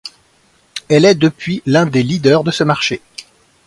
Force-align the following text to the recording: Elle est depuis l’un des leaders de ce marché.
Elle 0.89 1.05
est 1.05 1.13
depuis 1.13 1.61
l’un 1.67 1.85
des 1.85 2.01
leaders 2.01 2.43
de 2.43 2.49
ce 2.49 2.63
marché. 2.63 3.03